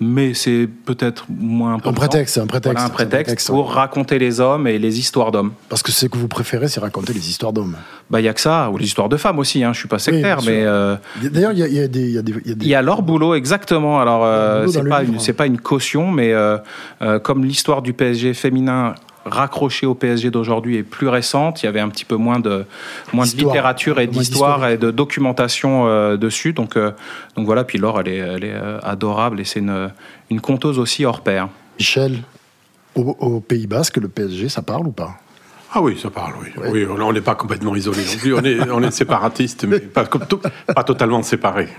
mais 0.00 0.34
c'est 0.34 0.68
peut-être 0.84 1.26
moins 1.28 1.74
important. 1.74 1.90
Un 2.02 2.08
prétexte, 2.08 2.38
un 2.38 2.46
prétexte. 2.48 2.84
un 2.84 2.88
prétexte, 2.88 3.46
pour 3.46 3.72
raconter 3.72 4.18
les 4.18 4.40
hommes 4.40 4.66
et 4.66 4.78
les 4.78 4.98
histoires 4.98 5.30
d'hommes. 5.30 5.52
Parce 5.68 5.84
que 5.84 5.92
ce 5.92 6.06
que 6.06 6.18
vous 6.18 6.26
préférez, 6.26 6.66
c'est 6.66 6.80
raconter 6.80 7.12
les 7.12 7.30
histoires 7.30 7.52
d'hommes. 7.52 7.76
Bah, 8.10 8.20
il 8.20 8.24
y 8.24 8.28
a 8.28 8.34
que 8.34 8.40
ça, 8.40 8.68
ou 8.70 8.76
les 8.76 8.86
histoires 8.86 9.08
de 9.08 9.16
femmes 9.16 9.38
aussi. 9.38 9.62
Hein. 9.62 9.72
Je 9.72 9.78
suis 9.78 9.88
pas 9.88 10.00
sectaire, 10.00 10.40
mais 10.44 10.64
euh, 10.64 10.96
d'ailleurs, 11.22 11.52
il 11.52 11.58
y, 11.58 11.80
a 11.80 11.86
des, 11.86 12.20
il 12.44 12.66
y 12.66 12.74
a 12.74 12.82
leur 12.82 13.02
boulot 13.02 13.36
exactement. 13.36 14.00
Alors, 14.00 14.24
euh, 14.24 14.66
c'est 14.66 14.82
pas, 14.82 15.04
une, 15.04 15.18
pas 15.18 15.46
une 15.46 15.60
caution, 15.60 16.10
mais 16.10 16.32
euh, 16.32 16.58
comme 17.22 17.44
l'histoire 17.44 17.80
du 17.80 17.92
PSG 17.92 18.34
féminin 18.34 18.96
raccrochée 19.24 19.86
au 19.86 19.94
PSG 19.94 20.30
d'aujourd'hui 20.30 20.76
est 20.76 20.82
plus 20.82 21.08
récente. 21.08 21.62
Il 21.62 21.66
y 21.66 21.68
avait 21.68 21.80
un 21.80 21.88
petit 21.88 22.04
peu 22.04 22.16
moins 22.16 22.40
de, 22.40 22.64
moins 23.12 23.26
de 23.26 23.36
littérature 23.36 24.00
et 24.00 24.06
d'histoire 24.06 24.68
et 24.68 24.76
de 24.76 24.90
documentation 24.90 25.86
euh, 25.86 26.16
dessus. 26.16 26.52
Donc, 26.52 26.76
euh, 26.76 26.92
donc 27.36 27.46
voilà, 27.46 27.64
puis 27.64 27.78
Laure, 27.78 28.00
elle 28.00 28.08
est, 28.08 28.16
elle 28.16 28.44
est 28.44 28.54
euh, 28.54 28.78
adorable 28.82 29.40
et 29.40 29.44
c'est 29.44 29.60
une, 29.60 29.90
une 30.30 30.40
conteuse 30.40 30.78
aussi 30.78 31.04
hors 31.04 31.20
pair. 31.20 31.48
Michel, 31.78 32.22
au, 32.94 33.40
Pays 33.40 33.66
Basque, 33.66 33.96
le 33.96 34.08
PSG, 34.08 34.48
ça 34.48 34.62
parle 34.62 34.86
ou 34.86 34.92
pas? 34.92 35.16
Ah 35.72 35.82
oui, 35.82 35.98
ça 36.00 36.08
parle, 36.08 36.34
oui. 36.40 36.50
oui 36.70 36.86
on 36.86 37.12
n'est 37.12 37.20
pas 37.20 37.34
complètement 37.34 37.74
isolé 37.74 38.02
non 38.04 38.18
plus. 38.20 38.34
On 38.34 38.44
est, 38.44 38.70
on 38.70 38.82
est 38.82 38.90
séparatiste, 38.92 39.64
mais 39.64 39.80
pas, 39.80 40.04
pas 40.04 40.84
totalement 40.84 41.22
séparés. 41.22 41.68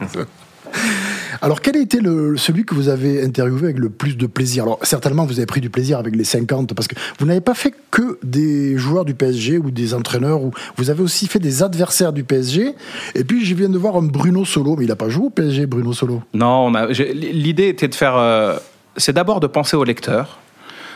Alors, 1.46 1.62
quel 1.62 1.78
a 1.78 1.80
été 1.80 2.00
le, 2.00 2.38
celui 2.38 2.66
que 2.66 2.74
vous 2.74 2.90
avez 2.90 3.24
interviewé 3.24 3.66
avec 3.66 3.78
le 3.78 3.92
plus 3.92 4.18
de 4.18 4.26
plaisir? 4.26 4.64
Alors, 4.64 4.80
certainement, 4.82 5.28
vous 5.28 5.38
avez 5.38 5.46
pris 5.46 5.62
du 5.62 5.70
plaisir 5.70 6.00
avec 6.00 6.16
les 6.16 6.24
50, 6.24 6.74
parce 6.74 6.88
que 6.88 6.96
vous 7.20 7.28
n'avez 7.28 7.40
pas 7.40 7.54
fait 7.54 7.72
que 7.92 8.18
des 8.24 8.76
joueurs 8.80 9.06
du 9.06 9.14
PSG 9.14 9.60
ou 9.60 9.70
des 9.70 9.94
entraîneurs, 9.94 10.42
ou 10.42 10.50
vous 10.78 10.90
avez 10.90 11.04
aussi 11.04 11.28
fait 11.28 11.38
des 11.38 11.62
adversaires 11.62 12.14
du 12.14 12.24
PSG. 12.24 12.74
Et 13.14 13.24
puis, 13.24 13.46
je 13.46 13.54
viens 13.54 13.70
de 13.70 13.78
voir 13.78 13.96
un 13.96 14.02
Bruno 14.02 14.44
Solo, 14.44 14.76
mais 14.76 14.86
il 14.86 14.88
n'a 14.88 14.96
pas 14.96 15.10
joué 15.10 15.28
au 15.28 15.30
PSG, 15.30 15.68
Bruno 15.68 15.94
Solo. 15.94 16.24
Non, 16.34 16.74
l'idée 16.98 17.68
était 17.68 17.90
de 17.90 17.94
faire. 17.94 18.18
Euh, 18.18 18.58
c'est 18.98 19.14
d'abord 19.14 19.40
de 19.40 19.46
penser 19.46 19.78
au 19.78 19.84
lecteur, 19.84 20.40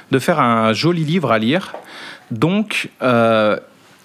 de 0.09 0.17
faire 0.17 0.39
un 0.39 0.73
joli 0.73 1.03
livre 1.03 1.31
à 1.31 1.37
lire. 1.37 1.75
Donc, 2.31 2.89
euh, 3.03 3.55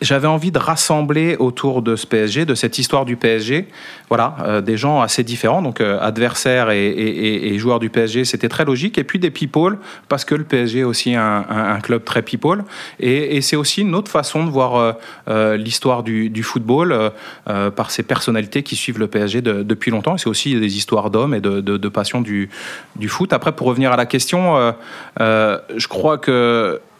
j'avais 0.01 0.27
envie 0.27 0.51
de 0.51 0.59
rassembler 0.59 1.37
autour 1.39 1.81
de 1.81 1.97
ce 1.97 2.07
PSG, 2.07 2.45
de 2.45 2.55
cette 2.55 2.79
histoire 2.79 3.05
du 3.05 3.17
PSG, 3.17 3.69
voilà, 4.09 4.37
euh, 4.43 4.61
des 4.61 4.77
gens 4.77 5.01
assez 5.01 5.23
différents, 5.23 5.63
donc 5.63 5.81
euh, 5.81 5.99
adversaires 6.01 6.71
et, 6.71 7.57
joueurs 7.59 7.79
du 7.79 7.89
PSG, 7.89 8.25
c'était 8.25 8.49
très 8.49 8.65
logique. 8.65 8.99
Et 8.99 9.05
puis 9.05 9.19
des 9.19 9.31
people, 9.31 9.79
parce 10.09 10.25
que 10.25 10.35
le 10.35 10.45
PSG 10.45 10.81
est 10.81 10.85
aussi 10.85 11.15
un, 11.15 11.79
club 11.83 12.05
très 12.05 12.23
people. 12.23 12.65
Et, 13.01 13.41
c'est 13.41 13.57
aussi 13.57 13.83
une 13.83 13.95
autre 13.95 14.11
façon 14.11 14.45
de 14.45 14.51
voir 14.51 14.97
euh, 15.29 15.57
l'histoire 15.57 16.03
du, 16.03 16.43
football 16.43 17.13
par 17.47 17.91
ces 17.91 18.03
personnalités 18.03 18.63
qui 18.63 18.77
suivent 18.77 18.99
le 18.99 19.07
PSG 19.07 19.41
depuis 19.41 19.91
longtemps. 19.91 20.19
C'est 20.19 20.29
aussi 20.29 20.55
des 20.59 20.77
histoires 20.77 21.11
d'hommes 21.11 21.35
et 21.35 21.41
de, 21.41 21.89
passion 21.89 22.21
du, 22.21 22.51
foot. 23.07 23.33
Après, 23.33 23.53
pour 23.53 23.69
revenir 23.69 23.93
à 23.93 23.97
la 23.97 24.07
question, 24.07 24.75
je 25.19 25.89
crois 25.89 26.19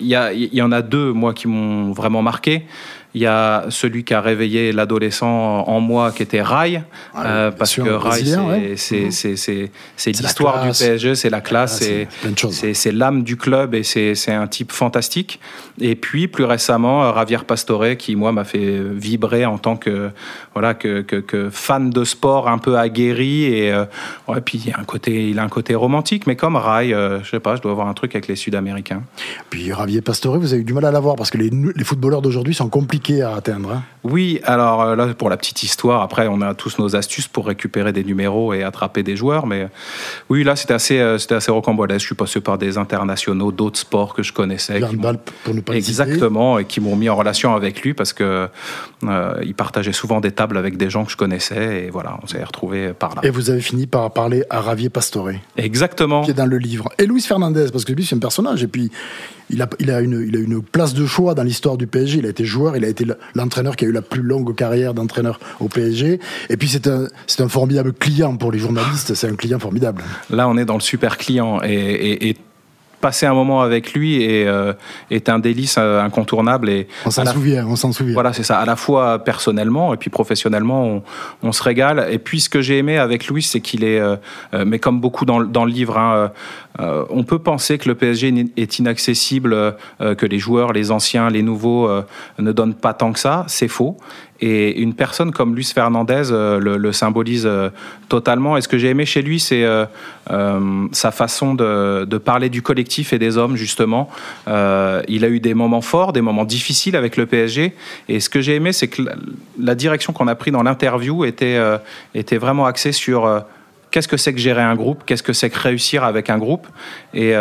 y, 0.07 0.57
y 0.57 0.63
en 0.63 0.73
a 0.73 0.83
deux, 0.83 1.13
moi, 1.13 1.35
qui 1.35 1.49
m'ont 1.49 1.93
vraiment 1.93 2.23
marqué. 2.23 2.67
Il 3.15 3.23
y 3.23 3.27
a 3.27 3.67
celui 3.69 4.03
qui 4.03 4.13
a 4.13 4.21
réveillé 4.21 4.73
l'adolescent 4.73 5.29
en 5.29 5.79
moi, 5.79 6.11
qui 6.11 6.25
était 6.25 6.43
Rai, 6.43 6.83
ah 7.15 7.25
euh, 7.25 7.51
parce 7.53 7.77
que 7.77 7.83
Rai, 7.83 8.77
c'est 8.77 9.03
mhm. 9.03 10.13
l'histoire 10.21 10.65
du 10.65 10.71
PSG, 10.77 11.15
c'est 11.15 11.31
la 11.31 11.41
classe, 11.41 11.81
c'est 11.81 12.93
l'âme 12.93 13.23
du 13.23 13.37
club 13.37 13.77
et 13.77 13.85
c'est 13.85 14.33
un 14.33 14.49
type 14.49 14.73
fantastique. 14.73 15.39
Et 15.81 15.95
puis 15.95 16.27
plus 16.27 16.43
récemment, 16.43 17.15
Javier 17.15 17.39
Pastore, 17.47 17.97
qui 17.97 18.17
moi 18.17 18.33
m'a 18.33 18.43
fait 18.43 18.81
vibrer 18.93 19.47
en 19.47 19.59
tant 19.59 19.77
que 19.77 20.11
voilà 20.53 20.75
que, 20.75 21.03
que, 21.03 21.51
fan 21.51 21.91
de 21.91 22.05
sport 22.05 22.49
un 22.49 22.59
peu 22.59 22.79
aguerri 22.79 23.45
et 23.45 23.73
euh, 23.73 23.85
ouais, 24.27 24.41
puis 24.41 24.63
il 24.67 24.73
a 24.73 24.81
un 24.81 24.85
côté 24.85 25.29
il 25.29 25.39
a 25.39 25.45
un 25.45 25.49
côté 25.49 25.77
romantique, 25.77 26.27
mais 26.27 26.35
comme 26.35 26.57
Rai, 26.57 26.93
euh, 26.93 27.23
je 27.23 27.31
sais 27.31 27.41
pas, 27.41 27.55
je 27.55 27.63
dois 27.63 27.71
avoir 27.71 27.87
un 27.87 27.95
truc 27.95 28.15
avec 28.17 28.27
les 28.27 28.37
Sud-Américains. 28.37 29.03
Puis 29.51 29.67
Javier 29.67 30.01
Pastore, 30.01 30.39
vous 30.39 30.53
avez 30.53 30.63
eu 30.63 30.65
du 30.65 30.73
mal 30.73 30.85
à 30.85 30.91
l'avoir 30.91 31.15
parce 31.15 31.31
que 31.31 31.39
les, 31.39 31.51
les 31.51 31.85
footballeurs 31.85 32.23
d'aujourd'hui 32.23 32.55
sont 32.55 32.69
compliqués 32.69 33.04
à 33.13 33.35
atteindre. 33.35 33.71
Hein. 33.71 33.83
oui, 34.03 34.41
alors 34.45 34.83
euh, 34.83 34.97
là, 34.97 35.15
pour 35.15 35.31
la 35.31 35.37
petite 35.37 35.63
histoire, 35.63 36.03
après, 36.03 36.27
on 36.29 36.41
a 36.41 36.55
tous 36.55 36.79
nos 36.79 36.97
astuces 36.97 37.29
pour 37.29 37.47
récupérer 37.47 37.93
des 37.93 38.05
numéros 38.05 38.53
et 38.53 38.63
attraper 38.63 39.03
des 39.03 39.17
joueurs. 39.17 39.47
Mais 39.47 39.69
oui, 40.31 40.45
là, 40.45 40.57
c'était 40.57 40.75
assez, 40.75 40.99
euh, 40.99 41.19
c'était 41.19 41.35
assez 41.35 41.51
rocambolesque. 41.51 42.01
Je 42.01 42.07
suis 42.07 42.15
passé 42.15 42.41
par 42.41 42.59
des 42.59 42.79
internationaux 42.79 43.53
d'autres 43.53 43.79
sports 43.79 44.15
que 44.15 44.23
je 44.23 44.33
connaissais. 44.33 44.81
Qui 44.81 44.97
pour 44.97 45.55
ne 45.55 45.61
pas 45.61 45.75
Exactement, 45.75 46.59
et 46.59 46.65
qui 46.65 46.81
m'ont 46.81 46.97
mis 46.97 47.09
en 47.09 47.17
relation 47.17 47.55
avec 47.55 47.83
lui 47.83 47.95
parce 47.95 48.13
que 48.13 48.49
euh, 49.05 49.41
il 49.45 49.55
partageait 49.55 49.93
souvent 49.93 50.21
des 50.21 50.33
tables 50.33 50.57
avec 50.57 50.77
des 50.77 50.91
gens 50.91 51.05
que 51.05 51.13
je 51.13 51.17
connaissais. 51.17 51.85
Et 51.85 51.91
voilà, 51.91 52.19
on 52.23 52.27
s'est 52.27 52.43
retrouvés 52.43 52.93
par 52.93 53.15
là. 53.15 53.23
Et 53.25 53.31
vous 53.31 53.51
avez 53.51 53.61
fini 53.61 53.87
par 53.87 54.13
parler 54.13 54.45
à 54.51 54.61
Ravier 54.61 54.89
Pastore. 54.89 55.31
Exactement. 55.57 56.23
Qui 56.23 56.31
est 56.31 56.35
dans 56.35 56.47
le 56.47 56.59
livre. 56.59 56.89
Et 56.99 57.07
Luis 57.07 57.23
Fernandez, 57.23 57.67
parce 57.73 57.85
que 57.85 57.93
lui, 57.93 58.05
c'est 58.05 58.17
un 58.17 58.21
personnage. 58.21 58.63
Et 58.63 58.69
puis, 58.69 58.91
il 59.51 59.63
a, 59.63 59.69
il 59.79 59.91
a, 59.91 60.01
une, 60.01 60.25
il 60.27 60.37
a 60.37 60.41
une 60.41 60.63
place 60.63 60.95
de 60.95 61.07
choix 61.07 61.35
dans 61.35 61.43
l'histoire 61.43 61.77
du 61.77 61.87
PSG. 61.87 62.19
Il 62.19 62.27
a 62.27 62.31
été 62.31 62.45
joueur, 62.45 62.77
il 62.77 62.85
a 62.85 62.89
été 62.89 63.07
l'entraîneur 63.35 63.77
qui 63.77 63.85
a 63.85 63.89
eu 63.89 63.93
la 63.93 64.03
plus 64.03 64.23
longue 64.23 64.55
carrière 64.55 64.95
d'entraîneur 64.95 65.39
au 65.61 65.69
PSG. 65.69 66.21
Et 66.51 66.57
puis 66.57 66.69
c'est 66.69 66.87
un, 66.87 67.07
c'est 67.27 67.43
un 67.43 67.49
formidable 67.49 67.93
client 67.93 68.37
pour 68.37 68.53
les 68.53 68.59
journalistes. 68.59 69.15
C'est 69.15 69.29
un 69.29 69.37
client 69.37 69.59
formidable. 69.59 70.03
Là, 70.31 70.49
on 70.49 70.57
est 70.57 70.65
dans 70.65 70.75
le 70.75 70.81
super 70.81 71.19
client 71.19 71.61
et, 71.63 72.29
et, 72.29 72.37
passer 73.01 73.27
un 73.27 73.35
moment 73.35 73.61
avec 73.61 73.93
lui 73.93 74.23
est, 74.23 74.49
est 75.11 75.29
un 75.29 75.39
délice 75.39 75.77
incontournable. 75.77 76.71
Et 76.71 76.89
on 77.05 77.11
s'en 77.11 77.27
souvient, 77.27 77.67
on 77.67 77.77
s'en 77.77 77.93
souvient. 77.93 78.15
Voilà, 78.15 78.33
c'est 78.33 78.45
ça. 78.45 78.59
À 78.59 78.65
la 78.65 78.77
fois 78.77 79.23
personnellement 79.23 79.93
et 79.93 79.99
puis 79.99 80.09
professionnellement, 80.09 80.87
on, 80.87 81.03
on 81.43 81.53
se 81.53 81.63
régale. 81.63 82.07
Et 82.11 82.19
puis 82.19 82.41
ce 82.41 82.49
que 82.49 82.63
j'ai 82.63 82.79
aimé 82.79 82.97
avec 82.97 83.27
Louis, 83.27 83.43
c'est 83.43 83.61
qu'il 83.61 83.85
est, 83.85 84.01
mais 84.65 84.79
comme 84.79 85.03
beaucoup 85.03 85.27
dans, 85.27 85.43
dans 85.43 85.67
le 85.67 85.71
livre, 85.71 85.99
hein, 85.99 86.33
on 86.79 87.23
peut 87.23 87.39
penser 87.39 87.79
que 87.79 87.89
le 87.89 87.95
PSG 87.95 88.47
est 88.57 88.79
inaccessible, 88.79 89.77
que 90.01 90.27
les 90.27 90.39
joueurs, 90.39 90.73
les 90.73 90.91
anciens, 90.91 91.31
les 91.31 91.43
nouveaux 91.43 91.89
ne 92.39 92.53
donnent 92.53 92.75
pas 92.75 92.95
tant 92.95 93.13
que 93.13 93.19
ça. 93.19 93.45
C'est 93.49 93.69
faux. 93.69 93.97
Et 94.41 94.81
une 94.81 94.95
personne 94.95 95.31
comme 95.31 95.55
Luis 95.55 95.71
Fernandez 95.73 96.25
euh, 96.31 96.59
le, 96.59 96.93
symbolise 96.93 97.47
euh, 97.47 97.71
totalement. 98.09 98.57
Et 98.57 98.61
ce 98.61 98.69
que 98.69 98.79
j'ai 98.79 98.91
aimé 98.91 99.07
chez 99.07 99.23
lui, 99.23 99.39
c'est 99.39 99.65
euh, 99.65 99.87
sa 100.93 101.13
façon 101.13 101.55
de, 101.55 102.19
parler 102.19 102.51
du 102.51 102.61
collectif 102.61 103.13
et 103.13 103.19
des 103.19 103.39
hommes, 103.39 103.57
justement. 103.57 104.11
il 104.47 105.25
a 105.25 105.29
eu 105.29 105.41
des 105.41 105.55
moments 105.55 105.81
forts, 105.81 106.13
des 106.13 106.21
moments 106.21 106.45
difficiles 106.45 106.97
avec 106.97 107.17
le 107.17 107.27
PSG. 107.27 107.75
Et 108.09 108.21
ce 108.21 108.29
que 108.29 108.41
j'ai 108.41 108.57
aimé, 108.57 108.73
c'est 108.73 108.89
que 108.89 109.03
la, 109.59 109.75
direction 109.75 110.13
qu'on 110.13 110.29
a 110.29 110.35
pris 110.35 110.51
dans 110.51 110.63
l'interview 110.63 111.25
était 111.25 112.39
vraiment 112.39 112.67
axée 112.67 112.93
sur 112.93 113.45
qu'est-ce 113.95 114.09
que 114.09 114.17
c'est 114.17 114.33
que 114.35 114.41
gérer 114.41 114.61
un 114.61 114.75
groupe, 114.75 115.05
qu'est-ce 115.07 115.23
que 115.23 115.33
c'est 115.33 115.51
que 115.51 115.59
réussir 115.61 116.03
avec 116.03 116.29
un 116.29 116.39
groupe? 116.39 116.67
Et 117.15 117.33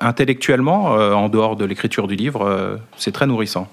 intellectuellement, 0.00 0.86
en 0.86 1.28
dehors 1.28 1.54
de 1.54 1.64
l'écriture 1.64 2.08
du 2.08 2.16
livre, 2.16 2.80
c'est 2.96 3.12
très 3.12 3.28
nourrissant. 3.28 3.68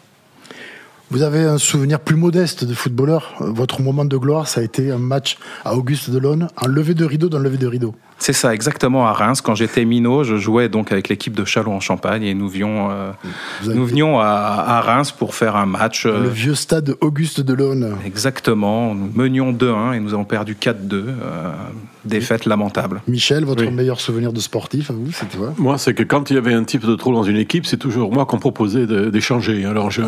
Vous 1.14 1.22
avez 1.22 1.44
un 1.44 1.60
souvenir 1.60 2.00
plus 2.00 2.16
modeste 2.16 2.66
de 2.66 2.74
footballeur? 2.74 3.36
Votre 3.40 3.84
moment 3.84 4.04
de 4.04 4.18
gloire, 4.18 4.48
ça 4.48 4.62
a 4.62 4.64
été 4.64 4.90
un 4.90 4.98
match 4.98 5.38
à 5.64 5.76
Auguste 5.76 6.10
Delon, 6.10 6.48
un 6.58 6.68
lever 6.68 6.96
de 6.96 7.06
rideau 7.06 7.30
dans 7.30 7.38
le 7.38 7.44
lever 7.44 7.60
de 7.60 7.68
rideau. 7.68 7.94
C'est 8.24 8.34
ça, 8.34 8.54
exactement 8.54 9.06
à 9.06 9.14
Reims. 9.14 9.42
Quand 9.42 9.54
j'étais 9.54 9.84
minot, 9.84 10.24
je 10.24 10.38
jouais 10.38 10.70
donc 10.70 10.92
avec 10.92 11.10
l'équipe 11.10 11.36
de 11.36 11.44
Chalon 11.44 11.76
en 11.76 11.80
Champagne 11.80 12.24
et 12.24 12.34
nous, 12.34 12.48
venions, 12.48 12.90
euh, 12.90 13.12
nous 13.66 13.86
venions 13.86 14.20
à, 14.20 14.82
Reims 14.82 15.12
pour 15.12 15.36
faire 15.36 15.56
un 15.56 15.66
match. 15.66 16.06
Le 16.06 16.14
euh, 16.14 16.30
vieux 16.30 16.56
stade 16.56 16.96
Auguste 17.02 17.42
Delon. 17.42 17.98
Exactement. 18.06 18.96
Nous 18.96 19.12
menions 19.14 19.52
2-1 19.52 19.96
et 19.96 20.00
nous 20.00 20.14
avons 20.14 20.24
perdu 20.24 20.56
4-2. 20.56 20.74
Euh, 20.94 21.52
défaite 22.06 22.46
lamentable. 22.46 23.02
Michel, 23.08 23.46
votre 23.46 23.64
meilleur 23.64 24.00
souvenir 24.00 24.34
de 24.34 24.40
sportif 24.40 24.90
à 24.90 24.94
vous, 24.94 25.12
c'était 25.12 25.38
quoi 25.38 25.54
Moi, 25.58 25.78
c'est 25.78 25.94
que 25.94 26.04
quand 26.04 26.30
il 26.30 26.36
y 26.36 26.38
avait 26.38 26.54
un 26.54 26.64
type 26.64 26.86
de 26.86 26.96
trop 26.96 27.14
dans 27.14 27.24
une 27.24 27.38
équipe, 27.38 27.66
c'est 27.66 27.78
toujours 27.78 28.12
moi 28.12 28.26
qu'on 28.26 28.40
proposait 28.40 28.86
d'échanger. 29.10 29.66
Alors, 29.66 29.92
je... 29.92 30.02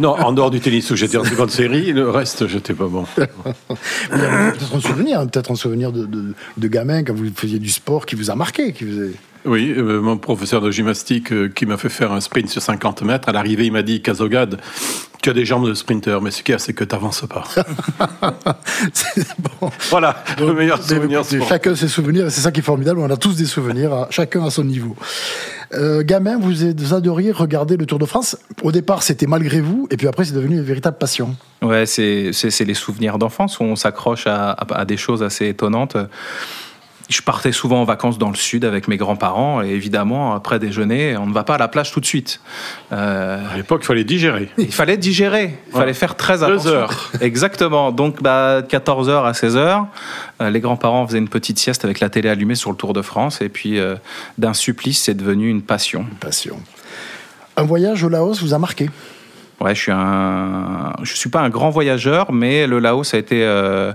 non, 0.00 0.14
en 0.26 0.32
dehors 0.32 0.50
du 0.50 0.60
tennis 0.60 0.90
où 0.90 0.96
j'étais 0.96 1.16
en 1.16 1.24
seconde 1.24 1.50
série, 1.50 1.92
le 1.92 2.08
reste, 2.10 2.46
j'étais 2.46 2.74
pas 2.74 2.86
bon. 2.86 3.04
peut-être 3.16 4.74
un 4.74 4.80
souvenir, 4.80 5.20
hein, 5.20 5.26
peut-être 5.26 5.50
un 5.50 5.56
souvenir 5.56 5.92
de, 5.92 6.06
de, 6.06 6.34
de 6.56 6.68
gamin 6.68 7.02
quand 7.02 7.14
vous 7.14 7.26
faisiez 7.34 7.58
du 7.58 7.70
sport 7.70 8.06
qui 8.06 8.14
vous 8.14 8.30
a 8.30 8.34
marqué, 8.34 8.72
qui 8.72 8.84
vous 8.84 9.10
Oui, 9.44 9.72
euh, 9.76 10.00
mon 10.00 10.16
professeur 10.18 10.60
de 10.60 10.70
gymnastique 10.70 11.32
euh, 11.32 11.48
qui 11.48 11.66
m'a 11.66 11.76
fait 11.76 11.88
faire 11.88 12.12
un 12.12 12.20
sprint 12.20 12.48
sur 12.48 12.62
50 12.62 13.02
mètres, 13.02 13.28
à 13.28 13.32
l'arrivée, 13.32 13.66
il 13.66 13.72
m'a 13.72 13.82
dit 13.82 14.02
Casogade, 14.02 14.60
tu 15.22 15.30
as 15.30 15.32
des 15.32 15.44
jambes 15.44 15.68
de 15.68 15.74
sprinter, 15.74 16.20
mais 16.20 16.32
ce 16.32 16.42
qu'il 16.42 16.52
y 16.52 16.56
a, 16.56 16.58
c'est 16.58 16.72
que 16.72 16.82
tu 16.82 16.94
n'avances 16.94 17.24
pas. 17.28 17.44
bon. 19.38 19.70
Voilà, 19.88 20.22
le 20.38 20.52
meilleur 20.52 20.82
souvenir. 20.82 21.22
chacun 21.48 21.76
ses 21.76 21.86
souvenirs, 21.86 22.26
et 22.26 22.30
c'est 22.30 22.40
ça 22.40 22.50
qui 22.50 22.58
est 22.58 22.64
formidable, 22.64 22.98
on 22.98 23.08
a 23.08 23.16
tous 23.16 23.36
des 23.36 23.46
souvenirs, 23.46 24.08
chacun 24.10 24.44
à 24.44 24.50
son 24.50 24.64
niveau. 24.64 24.96
Euh, 25.74 26.02
gamin, 26.04 26.38
vous 26.38 26.92
adoriez 26.92 27.30
regarder 27.30 27.76
le 27.76 27.86
Tour 27.86 28.00
de 28.00 28.04
France. 28.04 28.36
Au 28.62 28.72
départ, 28.72 29.04
c'était 29.04 29.26
malgré 29.26 29.60
vous, 29.60 29.86
et 29.90 29.96
puis 29.96 30.08
après, 30.08 30.24
c'est 30.24 30.34
devenu 30.34 30.56
une 30.56 30.64
véritable 30.64 30.98
passion. 30.98 31.36
Ouais, 31.62 31.86
c'est 31.86 32.32
les 32.60 32.74
souvenirs 32.74 33.18
d'enfance 33.18 33.60
où 33.60 33.62
on 33.62 33.76
s'accroche 33.76 34.26
à, 34.26 34.50
à, 34.50 34.84
des 34.84 34.96
choses 34.96 35.22
assez 35.22 35.46
étonnantes 35.46 35.96
je 37.12 37.22
partais 37.22 37.52
souvent 37.52 37.82
en 37.82 37.84
vacances 37.84 38.18
dans 38.18 38.30
le 38.30 38.36
sud 38.36 38.64
avec 38.64 38.88
mes 38.88 38.96
grands-parents 38.96 39.62
et 39.62 39.68
évidemment 39.68 40.34
après 40.34 40.58
déjeuner 40.58 41.16
on 41.16 41.26
ne 41.26 41.32
va 41.32 41.44
pas 41.44 41.54
à 41.54 41.58
la 41.58 41.68
plage 41.68 41.92
tout 41.92 42.00
de 42.00 42.06
suite. 42.06 42.40
Euh, 42.92 43.52
à 43.52 43.56
l'époque 43.56 43.82
il 43.84 43.86
fallait 43.86 44.04
digérer. 44.04 44.48
Il 44.58 44.72
fallait 44.72 44.96
digérer, 44.96 45.58
il 45.68 45.72
fallait 45.72 45.94
faire 45.94 46.16
très 46.16 46.42
attention. 46.42 46.70
Deux 46.70 46.76
heures. 46.76 47.10
Exactement. 47.20 47.92
Donc 47.92 48.22
bah, 48.22 48.62
14h 48.62 49.24
à 49.24 49.32
16h, 49.32 49.86
euh, 50.40 50.50
les 50.50 50.60
grands-parents 50.60 51.06
faisaient 51.06 51.18
une 51.18 51.28
petite 51.28 51.58
sieste 51.58 51.84
avec 51.84 52.00
la 52.00 52.08
télé 52.08 52.28
allumée 52.28 52.54
sur 52.54 52.70
le 52.70 52.76
Tour 52.76 52.92
de 52.92 53.02
France 53.02 53.40
et 53.40 53.48
puis 53.48 53.78
euh, 53.78 53.96
d'un 54.38 54.54
supplice 54.54 55.02
c'est 55.02 55.14
devenu 55.14 55.48
une 55.48 55.62
passion. 55.62 56.06
Une 56.10 56.18
passion. 56.18 56.60
Un 57.56 57.64
voyage 57.64 58.02
au 58.02 58.08
Laos 58.08 58.40
vous 58.42 58.54
a 58.54 58.58
marqué? 58.58 58.88
Ouais, 59.62 59.76
je 59.76 59.80
suis 59.80 59.92
un, 59.92 60.92
je 61.04 61.14
suis 61.14 61.30
pas 61.30 61.40
un 61.40 61.48
grand 61.48 61.70
voyageur, 61.70 62.32
mais 62.32 62.66
le 62.66 62.80
Laos 62.80 63.14
a 63.14 63.18
été 63.18 63.44
euh, 63.44 63.92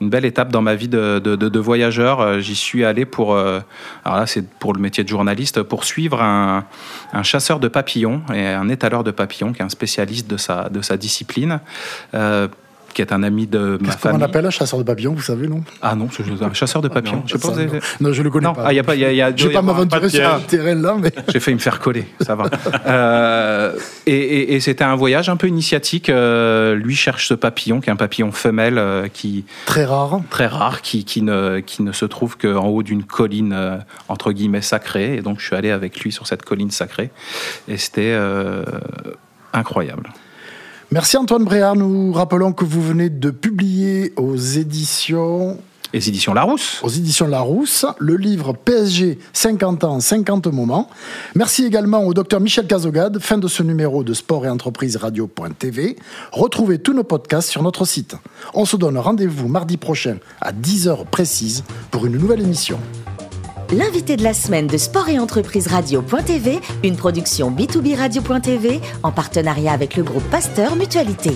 une 0.00 0.10
belle 0.10 0.24
étape 0.24 0.52
dans 0.52 0.62
ma 0.62 0.76
vie 0.76 0.86
de, 0.86 1.18
de, 1.18 1.58
voyageur. 1.58 2.20
Euh, 2.20 2.38
j'y 2.38 2.54
suis 2.54 2.84
allé 2.84 3.04
pour, 3.04 3.34
euh, 3.34 3.58
alors 4.04 4.18
là 4.18 4.26
c'est 4.26 4.48
pour 4.48 4.72
le 4.74 4.80
métier 4.80 5.02
de 5.02 5.08
journaliste, 5.08 5.62
pour 5.64 5.82
suivre 5.82 6.22
un, 6.22 6.64
un, 7.12 7.22
chasseur 7.24 7.58
de 7.58 7.66
papillons 7.66 8.22
et 8.32 8.46
un 8.46 8.68
étaleur 8.68 9.02
de 9.02 9.10
papillons 9.10 9.52
qui 9.52 9.60
est 9.60 9.64
un 9.64 9.70
spécialiste 9.70 10.30
de 10.30 10.36
sa, 10.36 10.68
de 10.68 10.82
sa 10.82 10.96
discipline 10.96 11.58
qui 12.94 13.02
est 13.02 13.12
un 13.12 13.22
ami 13.22 13.46
de 13.46 13.78
ma 13.80 13.92
famille. 13.92 14.18
on 14.20 14.24
appelle 14.24 14.46
un 14.46 14.50
chasseur 14.50 14.78
de 14.78 14.84
papillons, 14.84 15.14
vous 15.14 15.22
savez, 15.22 15.46
non? 15.48 15.62
Ah 15.82 15.94
non, 15.94 16.08
un 16.40 16.54
chasseur 16.54 16.82
de 16.82 16.88
papillons. 16.88 17.22
je 17.26 17.36
sais 17.36 17.80
non. 18.00 18.12
je 18.12 18.22
le 18.22 18.30
connais 18.30 18.52
pas. 18.52 18.64
Ah, 18.64 18.72
y 18.72 18.78
a 18.78 18.82
pas 18.82 18.96
y 18.96 19.04
a, 19.04 19.12
y 19.12 19.22
a, 19.22 19.34
je 19.34 19.48
vais 19.48 19.52
pas 19.52 19.62
m'aventurer 19.62 20.08
sur 20.08 20.28
un 20.28 20.40
terrain 20.40 20.74
là, 20.74 20.96
mais. 21.00 21.12
J'ai 21.32 21.40
failli 21.40 21.56
me 21.56 21.60
faire 21.60 21.78
coller, 21.78 22.06
ça 22.20 22.34
va. 22.34 22.44
euh, 22.86 23.72
et, 24.06 24.16
et, 24.16 24.54
et 24.54 24.60
c'était 24.60 24.84
un 24.84 24.96
voyage 24.96 25.28
un 25.28 25.36
peu 25.36 25.48
initiatique. 25.48 26.08
Euh, 26.08 26.74
lui 26.74 26.96
cherche 26.96 27.28
ce 27.28 27.34
papillon, 27.34 27.80
qui 27.80 27.90
est 27.90 27.92
un 27.92 27.96
papillon 27.96 28.32
femelle 28.32 28.78
euh, 28.78 29.08
qui. 29.08 29.44
Très 29.66 29.84
rare. 29.84 30.20
Très 30.30 30.46
rare, 30.46 30.82
qui, 30.82 31.04
qui, 31.04 31.22
ne, 31.22 31.60
qui 31.60 31.82
ne 31.82 31.92
se 31.92 32.04
trouve 32.04 32.36
qu'en 32.36 32.66
haut 32.66 32.82
d'une 32.82 33.04
colline, 33.04 33.52
euh, 33.52 33.78
entre 34.08 34.32
guillemets, 34.32 34.62
sacrée. 34.62 35.16
Et 35.16 35.22
donc 35.22 35.40
je 35.40 35.46
suis 35.46 35.56
allé 35.56 35.70
avec 35.70 36.00
lui 36.00 36.12
sur 36.12 36.26
cette 36.26 36.44
colline 36.44 36.70
sacrée. 36.70 37.10
Et 37.68 37.76
c'était 37.76 38.16
incroyable. 39.52 40.10
Merci 40.90 41.18
Antoine 41.18 41.44
Bréard. 41.44 41.76
Nous 41.76 42.12
rappelons 42.12 42.52
que 42.52 42.64
vous 42.64 42.80
venez 42.80 43.10
de 43.10 43.30
publier 43.30 44.12
aux 44.16 44.36
éditions 44.36 45.58
les 45.94 46.06
éditions 46.08 46.34
Larousse. 46.34 46.80
Aux 46.82 46.88
éditions 46.90 47.26
Larousse, 47.26 47.86
le 47.98 48.16
livre 48.16 48.52
PSG 48.52 49.18
50 49.32 49.84
ans, 49.84 50.00
50 50.00 50.48
moments. 50.48 50.90
Merci 51.34 51.64
également 51.64 52.04
au 52.04 52.12
docteur 52.12 52.40
Michel 52.40 52.66
Cazogade, 52.66 53.18
fin 53.20 53.38
de 53.38 53.48
ce 53.48 53.62
numéro 53.62 54.04
de 54.04 54.12
Sport 54.12 54.44
et 54.44 54.50
Entreprise 54.50 54.96
Radio.tv. 54.96 55.96
Retrouvez 56.30 56.78
tous 56.78 56.92
nos 56.92 57.04
podcasts 57.04 57.48
sur 57.48 57.62
notre 57.62 57.86
site. 57.86 58.16
On 58.52 58.66
se 58.66 58.76
donne 58.76 58.98
rendez-vous 58.98 59.48
mardi 59.48 59.78
prochain 59.78 60.18
à 60.42 60.52
10h 60.52 61.06
précise 61.06 61.64
pour 61.90 62.04
une 62.04 62.18
nouvelle 62.18 62.42
émission. 62.42 62.78
L'invité 63.72 64.16
de 64.16 64.22
la 64.22 64.32
semaine 64.32 64.66
de 64.66 64.78
Sport 64.78 65.10
et 65.10 65.18
Entreprise 65.18 65.66
Radio.tv, 65.66 66.58
une 66.84 66.96
production 66.96 67.50
B2B 67.50 67.96
Radio.tv 67.96 68.80
en 69.02 69.12
partenariat 69.12 69.72
avec 69.72 69.94
le 69.94 70.04
groupe 70.04 70.24
Pasteur 70.30 70.74
Mutualité. 70.74 71.32